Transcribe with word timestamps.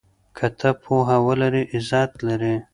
که 0.37 0.47
ته 0.59 0.69
پوهه 0.83 1.17
ولرې 1.27 1.63
عزت 1.73 2.11
لرې. 2.27 2.55